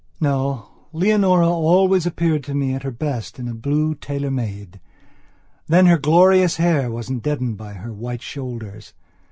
[0.19, 4.79] No, Leonora always appeared to me at her best in a blue tailor made.
[5.67, 8.95] Then her glorious hair wasn't deadened by her white shoulders.